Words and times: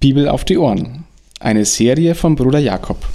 Bibel 0.00 0.30
auf 0.30 0.46
die 0.46 0.56
Ohren. 0.56 1.04
Eine 1.40 1.66
Serie 1.66 2.14
von 2.14 2.34
Bruder 2.34 2.58
Jakob. 2.58 3.06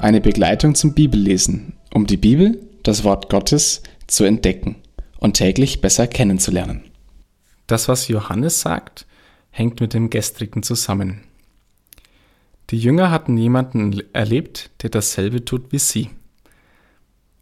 Eine 0.00 0.20
Begleitung 0.20 0.74
zum 0.74 0.92
Bibellesen, 0.92 1.74
um 1.94 2.08
die 2.08 2.16
Bibel, 2.16 2.60
das 2.82 3.04
Wort 3.04 3.30
Gottes, 3.30 3.84
zu 4.08 4.24
entdecken 4.24 4.74
und 5.20 5.34
täglich 5.34 5.80
besser 5.80 6.08
kennenzulernen. 6.08 6.82
Das, 7.68 7.86
was 7.86 8.08
Johannes 8.08 8.60
sagt, 8.60 9.06
hängt 9.50 9.80
mit 9.80 9.94
dem 9.94 10.10
gestrigen 10.10 10.64
zusammen. 10.64 11.20
Die 12.70 12.78
Jünger 12.78 13.12
hatten 13.12 13.36
jemanden 13.36 14.02
erlebt, 14.12 14.72
der 14.82 14.90
dasselbe 14.90 15.44
tut 15.44 15.70
wie 15.70 15.78
sie 15.78 16.10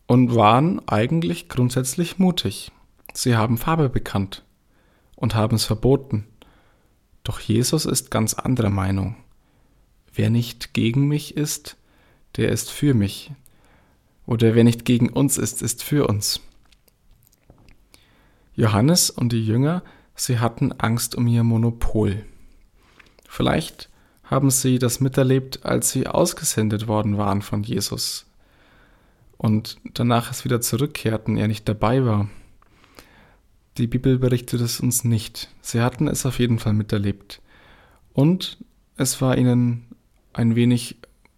und 0.07 0.35
waren 0.35 0.87
eigentlich 0.87 1.49
grundsätzlich 1.49 2.19
mutig. 2.19 2.71
Sie 3.15 3.35
haben 3.35 3.57
Farbe 3.57 3.89
bekannt 3.89 4.43
und 5.19 5.35
haben 5.35 5.57
es 5.57 5.65
verboten. 5.65 6.27
Doch 7.25 7.41
Jesus 7.41 7.85
ist 7.85 8.11
ganz 8.11 8.35
anderer 8.35 8.71
Meinung. 8.71 9.17
Wer 10.15 10.31
nicht 10.31 10.73
gegen 10.73 11.09
mich 11.09 11.37
ist, 11.37 11.77
der 12.37 12.51
ist 12.51 12.71
für 12.71 12.95
mich. 12.95 13.33
Oder 14.27 14.55
wer 14.55 14.65
nicht 14.65 14.85
gegen 14.85 15.09
uns 15.11 15.37
ist, 15.37 15.61
ist 15.61 15.83
für 15.83 16.07
uns. 16.07 16.41
Johannes 18.55 19.11
und 19.11 19.33
die 19.33 19.45
Jünger, 19.45 19.83
sie 20.15 20.39
hatten 20.39 20.73
Angst 20.73 21.15
um 21.15 21.27
ihr 21.27 21.45
Monopol. 21.45 22.25
Vielleicht 23.29 23.91
haben 24.23 24.51
sie 24.51 24.79
das 24.79 25.01
miterlebt, 25.01 25.65
als 25.65 25.91
sie 25.91 26.07
ausgesendet 26.07 26.87
worden 26.87 27.19
waren 27.19 27.43
von 27.43 27.63
Jesus 27.63 28.27
und 29.37 29.79
danach 29.95 30.31
es 30.31 30.45
wieder 30.45 30.61
zurückkehrten, 30.61 31.37
er 31.37 31.49
nicht 31.49 31.69
dabei 31.69 32.05
war. 32.05 32.29
Die 33.79 33.87
Bibel 33.87 34.19
berichtet 34.19 34.61
es 34.61 34.81
uns 34.81 35.05
nicht. 35.05 35.49
Sie 35.63 35.81
hatten 35.81 36.09
es 36.09 36.27
auf 36.27 36.41
jeden 36.41 36.59
Fall 36.59 36.73
miterlebt. 36.73 37.41
Und 38.13 38.59
es 38.97 39.21
war 39.21 39.39
ihnen 39.39 39.87
ein 40.33 40.57
wenig 40.57 40.97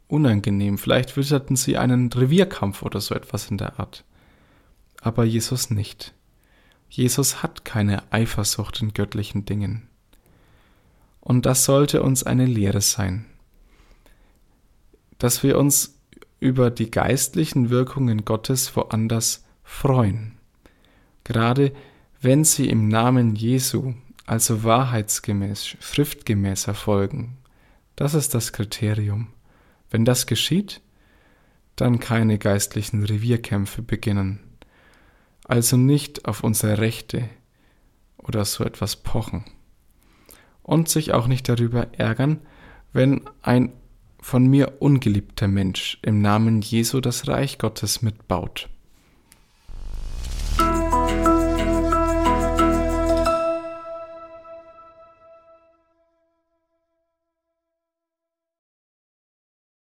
unangenehm. 0.09 0.79
Vielleicht 0.79 1.19
witterten 1.19 1.57
sie 1.57 1.77
einen 1.77 2.11
Revierkampf 2.11 2.83
oder 2.83 3.03
so 3.03 3.15
etwas 3.15 3.51
in 3.51 3.59
der 3.59 3.79
Art. 3.79 4.05
Aber 5.03 5.25
Jesus 5.25 5.71
nicht. 5.71 6.15
Jesus 6.89 7.43
hat 7.43 7.67
keine 7.67 8.11
Eifersucht 8.11 8.81
in 8.81 8.95
göttlichen 8.95 9.45
Dingen. 9.45 9.87
Und 11.21 11.45
das 11.45 11.67
sollte 11.67 12.03
uns 12.03 12.25
eine 12.25 12.47
Lehre 12.47 12.81
sein. 12.81 13.27
Dass 15.19 15.43
wir 15.43 15.59
uns 15.59 15.99
über 16.41 16.71
die 16.71 16.91
geistlichen 16.91 17.69
Wirkungen 17.69 18.25
Gottes 18.25 18.75
woanders 18.75 19.45
freuen. 19.63 20.39
Gerade 21.23 21.73
wenn 22.21 22.45
sie 22.45 22.69
im 22.69 22.89
Namen 22.89 23.35
Jesu, 23.35 23.95
also 24.27 24.63
wahrheitsgemäß, 24.63 25.77
schriftgemäß 25.81 26.67
erfolgen. 26.67 27.39
Das 27.97 28.15
ist 28.15 28.35
das 28.35 28.53
Kriterium. 28.53 29.29
Wenn 29.91 30.05
das 30.05 30.27
geschieht, 30.27 30.81
dann 31.77 31.99
keine 31.99 32.39
geistlichen 32.39 33.03
Revierkämpfe 33.05 33.83
beginnen. 33.83 34.41
Also 35.45 35.77
nicht 35.77 36.27
auf 36.27 36.45
unsere 36.45 36.79
Rechte 36.79 37.29
oder 38.19 38.45
so 38.45 38.65
etwas 38.65 38.97
pochen. 38.97 39.45
Und 40.63 40.89
sich 40.89 41.13
auch 41.13 41.27
nicht 41.27 41.49
darüber 41.49 41.89
ärgern, 41.99 42.41
wenn 42.93 43.23
ein 43.43 43.73
von 44.21 44.47
mir 44.47 44.75
ungeliebter 44.81 45.49
Mensch 45.49 45.99
im 46.03 46.21
Namen 46.21 46.61
Jesu 46.61 47.01
das 47.01 47.27
Reich 47.27 47.59
Gottes 47.59 48.03
mitbaut. 48.03 48.69